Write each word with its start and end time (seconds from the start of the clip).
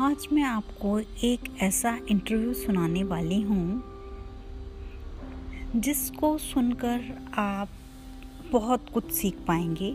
आज 0.00 0.28
मैं 0.32 0.42
आपको 0.42 0.98
एक 1.00 1.40
ऐसा 1.62 1.98
इंटरव्यू 2.10 2.52
सुनाने 2.54 3.02
वाली 3.04 3.40
हूँ, 3.42 3.82
जिसको 5.76 6.38
सुनकर 6.38 7.28
आप 7.34 7.68
बहुत 8.52 8.88
कुछ 8.90 9.10
सीख 9.10 9.34
पाएँगे। 9.34 9.88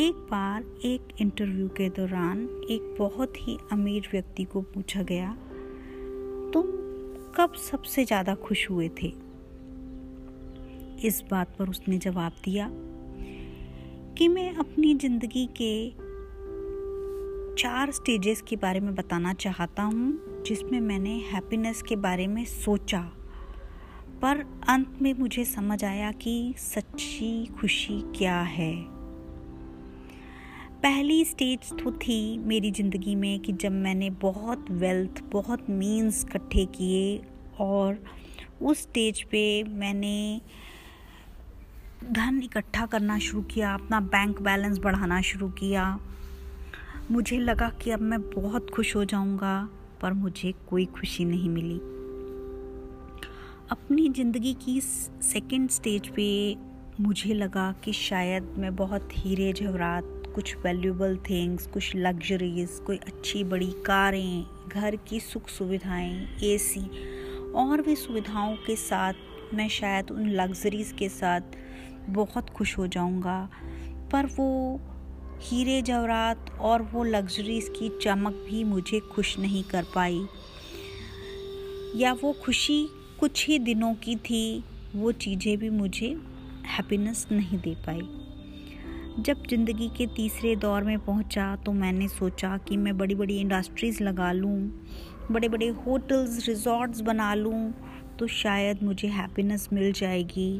एक 0.00 0.26
बार 0.30 0.64
एक 0.84 1.08
इंटरव्यू 1.20 1.68
के 1.68 1.88
दौरान 1.88 2.48
एक 2.70 2.96
बहुत 2.98 3.32
ही 3.36 3.58
अमीर 3.72 4.08
व्यक्ति 4.12 4.44
को 4.44 4.60
पूछा 4.60 5.02
गया, 5.02 5.36
तुम 6.54 6.66
कब 7.36 7.54
सबसे 7.70 8.04
ज़्यादा 8.04 8.34
खुश 8.34 8.70
हुए 8.70 8.88
थे? 9.02 9.12
इस 11.06 11.22
बात 11.30 11.56
पर 11.58 11.68
उसने 11.68 11.98
जवाब 11.98 12.32
दिया 12.44 12.70
कि 14.14 14.28
मैं 14.28 14.54
अपनी 14.54 14.94
ज़िंदगी 14.94 15.46
के 15.46 16.07
चार 17.58 17.90
स्टेजेस 17.90 18.42
के 18.42 18.56
बारे 18.56 18.80
में 18.80 18.94
बताना 18.94 19.32
चाहता 19.34 19.82
हूँ, 19.82 20.42
जिसमें 20.46 20.80
मैंने 20.80 21.14
हैप्पीनेस 21.32 21.82
के 21.82 21.96
बारे 21.96 22.26
में 22.26 22.44
सोचा। 22.44 23.00
पर 24.22 24.44
अंत 24.68 24.98
में 25.02 25.12
मुझे 25.14 25.44
समझ 25.44 25.84
आया 25.84 26.12
कि 26.12 26.54
सच्ची 26.58 27.46
खुशी 27.60 28.00
क्या 28.18 28.40
है। 28.40 28.74
पहली 30.82 31.24
स्टेज 31.24 31.72
तो 31.72 31.92
थी 31.92 32.38
मेरी 32.38 32.70
ज़िंदगी 32.70 33.14
में 33.14 33.40
कि 33.40 33.52
जब 33.52 33.72
मैंने 33.72 34.10
बहुत 34.10 34.70
वेल्थ 34.70 35.22
बहुत 35.32 35.70
मीन्स 35.70 36.24
इकट्ठे 36.24 36.64
किए 36.66 37.22
और 37.60 37.98
उस 38.62 38.82
स्टेज 38.82 39.22
पे 39.22 39.62
मैंने 39.62 40.40
धन 42.12 42.40
इकट्ठा 42.44 42.86
करना 42.86 43.18
शुरू 43.18 43.42
किया, 43.42 43.74
अपना 43.74 44.00
बैंक 44.00 44.42
बैलेंस 44.42 44.78
बढ़ाना 44.78 45.20
शुरू 45.20 45.48
किया। 45.48 45.98
मुझे 47.10 47.38
लगा 47.38 47.68
कि 47.82 47.90
अब 47.90 48.00
मैं 48.00 48.20
बहुत 48.22 48.70
खुश 48.70 48.96
हो 48.96 49.04
जाऊँगा, 49.04 49.68
पर 50.00 50.12
मुझे 50.12 50.52
कोई 50.70 50.84
खुशी 50.86 51.24
नहीं 51.24 51.48
मिली। 51.50 51.76
अपनी 53.70 54.08
ज़िंदगी 54.08 54.52
की 54.54 54.80
सेकेंड 54.80 55.70
स्टेज 55.70 56.08
पे 56.08 56.56
मुझे 57.00 57.34
लगा 57.34 57.72
कि 57.84 57.92
शायद 57.92 58.54
मैं 58.58 58.76
बहुत 58.76 59.08
हीरे 59.12 59.52
जवरात 59.52 60.32
कुछ 60.34 60.56
वैल्यूबल 60.56 61.16
थिंग्स 61.30 61.66
कुछ 61.66 61.96
लग्जरीज 61.96 62.80
कोई 62.86 62.96
अच्छी 62.96 63.44
बड़ी 63.44 63.70
कारें, 63.86 64.46
घर 64.68 64.96
की 64.96 65.20
सुख 65.20 65.48
सुविधाएँ 65.48 66.38
एसी 66.44 66.86
और 67.52 67.82
भी 67.82 67.96
सुविधाओं 67.96 68.54
के 68.56 68.76
साथ 68.76 69.54
मैं 69.54 69.68
शायद 69.68 70.10
उन 70.10 70.28
लग्जरीज 70.30 70.92
के 70.98 71.08
साथ 71.08 71.40
बहुत 72.10 72.50
खुश 72.50 72.78
हो 72.78 72.86
जाऊँगा। 72.86 73.48
पर 74.12 74.26
वो 74.26 74.80
हीरे 75.40 75.80
जवरात 75.82 76.50
और 76.60 76.82
वो 76.92 77.02
लग्जरीज 77.04 77.68
की 77.68 77.88
चमक 78.02 78.34
भी 78.48 78.62
मुझे 78.64 79.00
खुश 79.12 79.38
नहीं 79.38 79.62
कर 79.64 79.84
पाई। 79.94 80.20
या 81.96 82.12
वो 82.12 82.32
खुशी 82.44 82.86
कुछ 83.20 83.46
ही 83.48 83.58
दिनों 83.58 83.92
की 83.94 84.16
थी, 84.16 84.64
वो 84.96 85.12
चीज़ें 85.14 85.56
भी 85.58 85.70
मुझे 85.70 86.08
हैप्पीनेस 86.68 87.26
नहीं 87.32 87.58
दे 87.58 87.74
पाई। 87.86 88.00
जब 89.18 89.46
ज़िंदगी 89.50 89.88
के 89.88 90.06
तीसरे 90.06 90.54
दौर 90.56 90.84
में 90.84 90.98
पहुँचा 90.98 91.54
तो 91.56 91.72
मैंने 91.72 92.08
सोचा 92.08 92.56
कि 92.58 92.76
मैं 92.76 92.96
बड़ी 92.98 93.14
बड़ी 93.14 93.38
इंडस्ट्रीज़ 93.40 94.02
लगा 94.02 94.32
लूँ 94.32 94.58
बड़े 95.30 95.48
बड़े 95.48 95.68
होटल्स 95.78 96.46
रिजॉर्ट्स 96.48 97.00
बना 97.00 97.32
लूँ 97.34 97.72
तो 98.18 98.26
शायद 98.26 98.82
मुझे 98.82 99.08
हैप्पीनेस 99.08 99.68
मिल 99.72 99.92
जाएगी। 99.92 100.52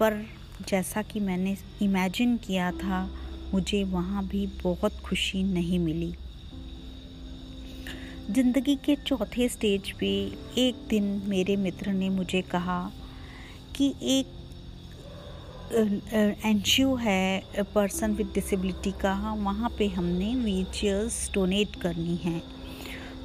पर 0.00 0.22
जैसा 0.68 1.02
कि 1.02 1.20
मैंने 1.20 1.56
इमेजिन 1.82 2.36
किया 2.36 2.70
था 2.72 3.08
मुझे 3.52 3.82
वहाँ 3.84 4.26
भी 4.26 4.46
बहुत 4.62 5.00
खुशी 5.04 5.42
नहीं 5.42 5.78
मिली। 5.78 6.14
ज़िंदगी 8.30 8.74
के 8.76 8.96
चौथे 8.96 9.48
स्टेज 9.48 9.90
पे 10.00 10.10
एक 10.58 10.86
दिन 10.88 11.04
मेरे 11.26 11.56
मित्र 11.56 11.92
ने 11.92 12.08
मुझे 12.10 12.42
कहा 12.42 12.80
कि 13.76 13.92
एक 14.10 14.38
एन 15.72 16.62
है 16.98 17.64
पर्सन 17.64 18.12
विद 18.12 18.30
डिसेबिलिटी 18.34 18.92
का, 18.92 19.14
वहाँ 19.34 19.70
पे 19.78 19.86
हमने 19.88 20.34
व्हील 20.34 20.64
चेयर्स 20.70 21.30
डोनेट 21.34 21.76
करनी 21.82 22.16
है। 22.16 22.40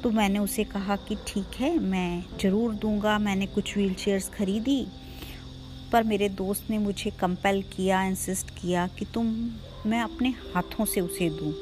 तो 0.02 0.10
मैंने 0.10 0.38
उसे 0.38 0.64
कहा 0.64 0.96
कि 0.98 1.16
ठीक 1.26 1.60
है, 1.60 1.78
मैं 1.78 2.24
ज़रूर 2.40 2.74
दूँगा, 2.74 3.18
मैंने 3.18 3.46
कुछ 3.46 3.76
व्हील 3.76 3.94
चेयर्स 3.94 4.28
ख़रीदी। 4.30 4.86
पर 5.92 6.02
मेरे 6.02 6.28
दोस्त 6.28 6.70
ने 6.70 6.78
मुझे 6.78 7.10
कंपेल 7.10 7.62
किया 7.62 8.04
इंसिस्ट 8.04 8.50
किया 8.50 8.86
कि 8.86 9.04
तुम, 9.04 9.50
मैं 9.86 10.00
अपने 10.00 10.28
हाथों 10.28 10.84
से 10.84 11.00
उसे 11.00 11.30
दूँ। 11.30 11.54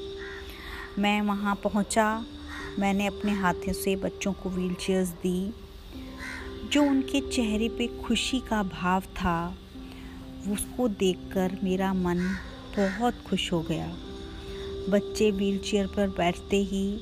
मैं 0.99 1.23
वहाँ 1.23 1.55
पहुँचा। 1.55 2.25
मैंने 2.79 3.07
अपने 3.07 3.33
हाथों 3.33 3.73
से 3.73 3.97
बच्चों 3.97 4.33
को 4.33 4.51
व्हील 4.51 4.77
दी, 5.05 5.55
जो 6.73 6.83
उनके 6.83 7.21
चेहरे 7.21 7.69
पे 7.69 7.87
खुशी 7.87 8.41
का 8.41 8.63
भाव 8.63 9.01
था। 9.01 9.59
उसको 10.53 10.89
देखकर 10.89 11.59
मेरा 11.65 11.95
मन 11.95 12.19
बहुत 12.77 13.15
खुश 13.27 13.53
हो 13.53 13.61
गया। 13.61 13.97
बच्चे 14.89 15.31
व्हील 15.31 15.59
चेयर 15.59 15.87
पर 15.87 16.09
बैठते 16.09 16.57
ही 16.57 17.01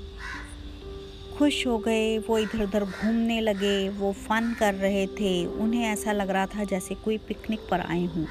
खुश 1.38 1.66
हो 1.66 1.78
गए, 1.78 2.19
वो 2.19 2.38
इधर 2.38 2.62
उधर 2.62 2.84
घूमने 2.84 3.41
लगे, 3.41 3.88
वो 3.88 4.12
फन 4.12 4.56
कर 4.59 4.75
रहे 4.75 5.06
थे। 5.06 5.47
उन्हें 5.47 5.84
ऐसा 5.84 6.12
लग 6.12 6.31
रहा 6.31 6.47
था 6.47 6.65
जैसे 6.65 6.94
कोई 6.94 7.19
पिकनिक 7.19 7.60
पर 7.70 7.81
आए 7.81 8.04
हों। 8.04 8.25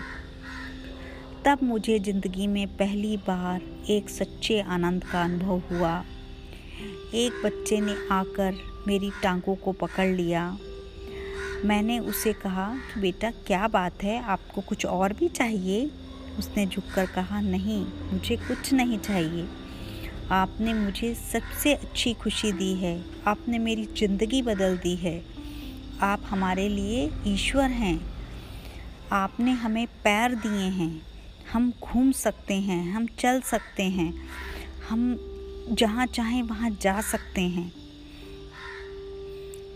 तब 1.45 1.59
मुझे 1.63 1.99
ज़िंदगी 1.99 2.47
में 2.47 2.67
पहली 2.67 3.17
बार 3.17 3.61
एक 3.89 4.09
सच्चे 4.09 4.61
आनंद 4.61 5.03
का 5.03 5.23
अनुभव 5.23 5.61
हुआ। 5.71 6.03
एक 7.13 7.41
बच्चे 7.45 7.81
ने 7.81 7.95
आकर 8.11 8.53
मेरी 8.87 9.11
टांगों 9.23 9.55
को 9.55 9.71
पकड़ 9.71 10.07
लिया। 10.07 10.57
मैंने 11.65 11.99
उसे 11.99 12.33
कहा 12.33 12.75
कि 12.93 12.99
बेटा, 12.99 13.31
क्या 13.31 13.67
बात 13.67 14.03
है? 14.03 14.23
आपको 14.23 14.61
कुछ 14.61 14.85
और 14.85 15.13
भी 15.13 15.27
चाहिए? 15.27 15.91
उसने 16.39 16.65
झुककर 16.67 17.05
कहा, 17.05 17.41
नहीं, 17.41 17.85
मुझे 18.13 18.35
कुछ 18.35 18.73
नहीं 18.73 18.99
चाहिए। 18.99 19.47
आपने 20.31 20.73
मुझे 20.73 21.13
सबसे 21.15 21.73
अच्छी 21.73 22.13
खुशी 22.13 22.51
दी 22.51 22.73
है। 22.73 23.05
आपने 23.27 23.57
मेरी 23.59 23.85
ज़िंदगी 23.85 24.41
बदल 24.41 24.77
दी 24.77 24.95
है। 24.95 25.23
आप 26.01 26.21
हमारे 26.25 26.67
लिए 26.69 27.11
ईश्वर 27.27 27.71
हैं। 27.71 27.99
आपने 29.11 29.51
हमें 29.51 29.87
पैर 29.87 30.35
दिए 30.35 30.69
हैं। 30.69 31.01
हम 31.53 31.73
घूम 31.83 32.11
सकते 32.11 32.53
हैं, 32.53 32.93
हम 32.93 33.07
चल 33.19 33.41
सकते 33.41 33.83
हैं। 33.83 34.13
हम 34.89 35.17
जहाँ 35.71 36.05
चाहें 36.05 36.43
वहाँ 36.43 36.69
जा 36.81 37.01
सकते 37.01 37.41
हैं। 37.41 37.71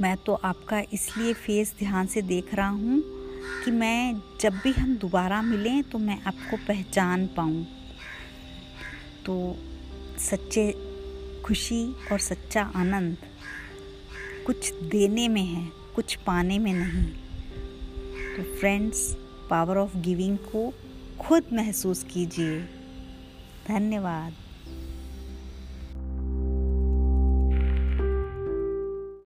मैं 0.01 0.17
तो 0.17 0.33
आपका 0.33 0.79
इसलिए 0.93 1.33
फेस 1.33 1.75
ध्यान 1.79 2.07
से 2.07 2.21
देख 2.21 2.53
रहा 2.53 2.69
हूँ 2.69 3.01
कि 3.65 3.71
मैं 3.71 4.21
जब 4.41 4.53
भी 4.53 4.71
हम 4.71 4.95
दोबारा 4.95 5.41
मिलें 5.41 5.83
तो 5.83 5.97
मैं 5.97 6.21
आपको 6.23 6.57
पहचान 6.57 7.27
पाऊँ। 7.27 7.65
तो 9.25 9.57
सच्चे 10.17 10.71
खुशी 11.45 11.95
और 12.11 12.19
सच्चा 12.19 12.71
आनंद 12.75 13.17
कुछ 14.45 14.73
देने 14.73 15.27
में 15.27 15.43
है, 15.43 15.71
कुछ 15.95 16.15
पाने 16.15 16.59
में 16.59 16.73
नहीं। 16.73 17.13
तो 18.35 18.57
फ्रेंड्स 18.57 19.17
पावर 19.49 19.77
ऑफ़ 19.77 19.97
गिविंग 19.97 20.37
को 20.37 20.73
खुद 21.19 21.43
महसूस 21.53 22.03
कीजिए। 22.03 22.59
धन्यवाद। 23.67 24.33